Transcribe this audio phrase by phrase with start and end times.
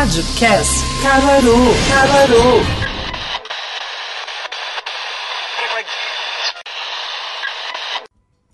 [0.00, 1.56] Rádio Cast Caruaru,
[1.90, 2.80] Caruaru.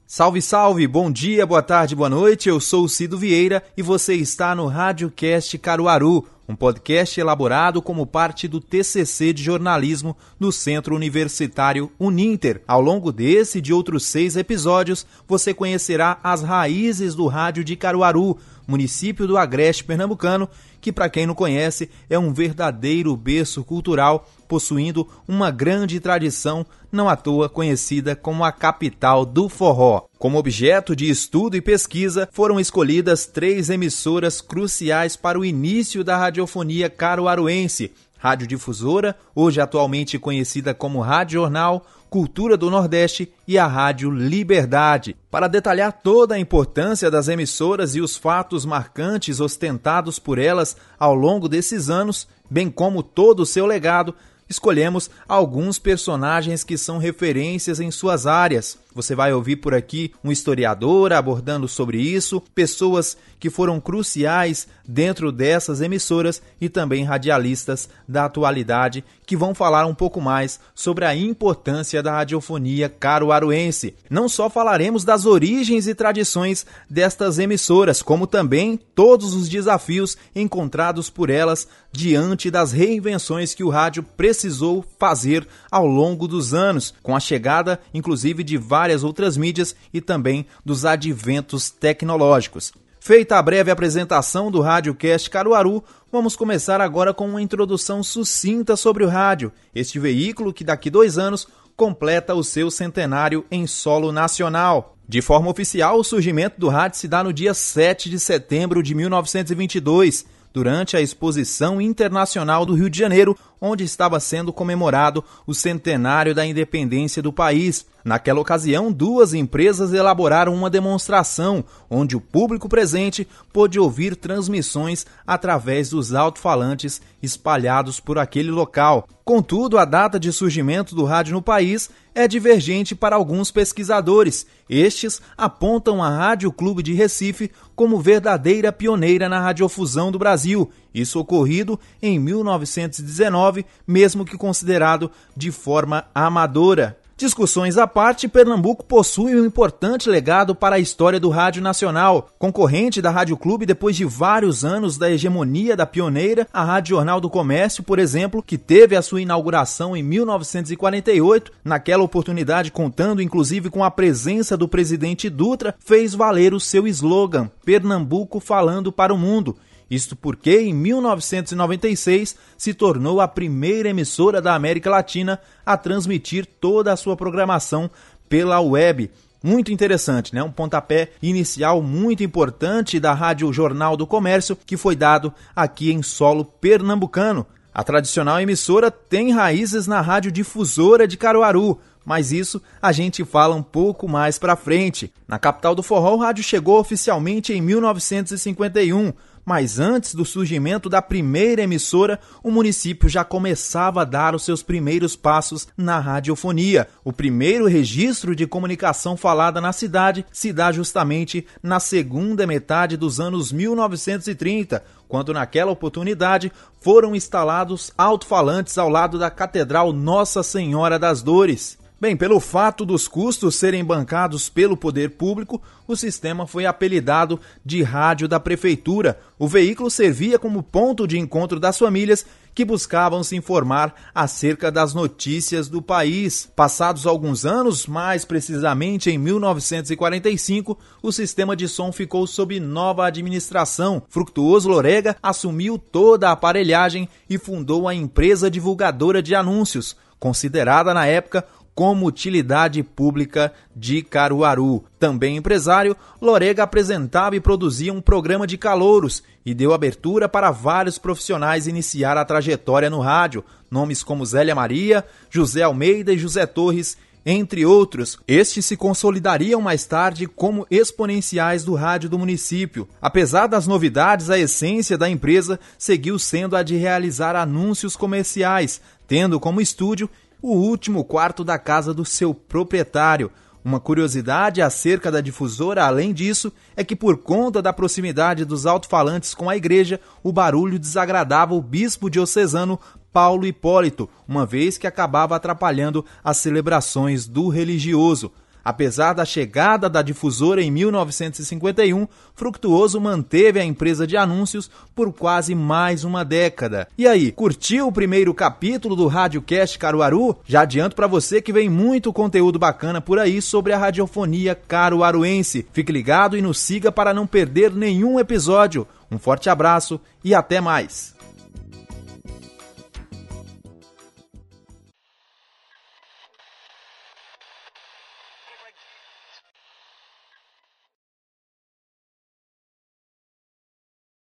[0.04, 0.88] Salve, salve!
[0.88, 2.48] Bom dia, boa tarde, boa noite.
[2.48, 7.80] Eu sou o Cido Vieira e você está no Rádio Cast Caruaru, um podcast elaborado
[7.80, 12.62] como parte do TCC de jornalismo do Centro Universitário Uninter.
[12.66, 17.76] Ao longo desse e de outros seis episódios, você conhecerá as raízes do rádio de
[17.76, 20.48] Caruaru município do Agreste Pernambucano,
[20.80, 27.08] que, para quem não conhece, é um verdadeiro berço cultural, possuindo uma grande tradição, não
[27.08, 30.06] à toa conhecida como a capital do forró.
[30.18, 36.16] Como objeto de estudo e pesquisa, foram escolhidas três emissoras cruciais para o início da
[36.16, 44.10] radiofonia caruaruense: Radiodifusora, hoje atualmente conhecida como Rádio Jornal, Cultura do Nordeste e a Rádio
[44.10, 45.16] Liberdade.
[45.30, 51.14] Para detalhar toda a importância das emissoras e os fatos marcantes ostentados por elas ao
[51.14, 54.14] longo desses anos, bem como todo o seu legado,
[54.48, 58.78] escolhemos alguns personagens que são referências em suas áreas.
[58.96, 65.30] Você vai ouvir por aqui um historiador abordando sobre isso, pessoas que foram cruciais dentro
[65.30, 71.14] dessas emissoras e também radialistas da atualidade que vão falar um pouco mais sobre a
[71.14, 73.94] importância da radiofonia caruaruense.
[74.08, 81.10] Não só falaremos das origens e tradições destas emissoras, como também todos os desafios encontrados
[81.10, 87.14] por elas diante das reinvenções que o rádio precisou fazer ao longo dos anos, com
[87.14, 92.72] a chegada inclusive de várias várias outras mídias e também dos adventos tecnológicos.
[93.00, 99.04] Feita a breve apresentação do Radiocast Caruaru, vamos começar agora com uma introdução sucinta sobre
[99.04, 104.96] o rádio, este veículo que daqui dois anos completa o seu centenário em solo nacional.
[105.08, 108.94] De forma oficial, o surgimento do rádio se dá no dia 7 de setembro de
[108.94, 116.34] 1922, durante a Exposição Internacional do Rio de Janeiro, onde estava sendo comemorado o centenário
[116.34, 117.86] da independência do país.
[118.04, 125.90] Naquela ocasião, duas empresas elaboraram uma demonstração onde o público presente pôde ouvir transmissões através
[125.90, 129.08] dos alto-falantes espalhados por aquele local.
[129.24, 134.46] Contudo, a data de surgimento do rádio no país é divergente para alguns pesquisadores.
[134.70, 141.20] Estes apontam a Rádio Clube de Recife como verdadeira pioneira na radiofusão do Brasil, isso
[141.20, 143.45] ocorrido em 1919,
[143.86, 146.96] mesmo que considerado de forma amadora.
[147.18, 152.28] Discussões à parte, Pernambuco possui um importante legado para a história do rádio nacional.
[152.38, 157.18] Concorrente da Rádio Clube depois de vários anos da hegemonia da pioneira, a Rádio Jornal
[157.18, 163.70] do Comércio, por exemplo, que teve a sua inauguração em 1948, naquela oportunidade contando inclusive
[163.70, 169.16] com a presença do presidente Dutra, fez valer o seu slogan: Pernambuco falando para o
[169.16, 169.56] mundo.
[169.90, 176.92] Isto porque, em 1996, se tornou a primeira emissora da América Latina a transmitir toda
[176.92, 177.90] a sua programação
[178.28, 179.10] pela web.
[179.42, 180.42] Muito interessante, né?
[180.42, 186.02] Um pontapé inicial muito importante da Rádio Jornal do Comércio que foi dado aqui em
[186.02, 187.46] solo pernambucano.
[187.72, 193.54] A tradicional emissora tem raízes na Rádio Difusora de Caruaru, mas isso a gente fala
[193.54, 195.12] um pouco mais para frente.
[195.28, 199.12] Na capital do forró, o rádio chegou oficialmente em 1951,
[199.46, 204.60] mas antes do surgimento da primeira emissora, o município já começava a dar os seus
[204.60, 206.88] primeiros passos na radiofonia.
[207.04, 213.20] O primeiro registro de comunicação falada na cidade se dá justamente na segunda metade dos
[213.20, 221.22] anos 1930, quando naquela oportunidade foram instalados alto-falantes ao lado da Catedral Nossa Senhora das
[221.22, 221.78] Dores.
[221.98, 227.82] Bem, pelo fato dos custos serem bancados pelo poder público, o sistema foi apelidado de
[227.82, 229.18] rádio da prefeitura.
[229.38, 234.92] O veículo servia como ponto de encontro das famílias que buscavam se informar acerca das
[234.92, 236.46] notícias do país.
[236.54, 244.02] Passados alguns anos, mais precisamente em 1945, o sistema de som ficou sob nova administração.
[244.10, 251.06] Fructuoso Lorega assumiu toda a aparelhagem e fundou a empresa divulgadora de anúncios, considerada na
[251.06, 251.46] época
[251.76, 254.82] como utilidade pública de Caruaru.
[254.98, 260.96] Também empresário, Lorega apresentava e produzia um programa de calouros e deu abertura para vários
[260.96, 266.96] profissionais iniciar a trajetória no rádio, nomes como Zélia Maria, José Almeida e José Torres,
[267.26, 268.18] entre outros.
[268.26, 272.88] Estes se consolidariam mais tarde como exponenciais do rádio do município.
[273.02, 279.38] Apesar das novidades, a essência da empresa seguiu sendo a de realizar anúncios comerciais, tendo
[279.38, 280.08] como estúdio
[280.40, 283.30] o último quarto da casa do seu proprietário.
[283.64, 289.34] Uma curiosidade acerca da difusora, além disso, é que por conta da proximidade dos alto-falantes
[289.34, 292.78] com a igreja, o barulho desagradava o bispo diocesano
[293.12, 298.30] Paulo Hipólito, uma vez que acabava atrapalhando as celebrações do religioso.
[298.66, 305.54] Apesar da chegada da difusora em 1951, Fructuoso manteve a empresa de anúncios por quase
[305.54, 306.88] mais uma década.
[306.98, 310.36] E aí, curtiu o primeiro capítulo do Radiocast Caruaru?
[310.44, 315.64] Já adianto para você que vem muito conteúdo bacana por aí sobre a radiofonia caruaruense.
[315.72, 318.84] Fique ligado e nos siga para não perder nenhum episódio.
[319.08, 321.15] Um forte abraço e até mais!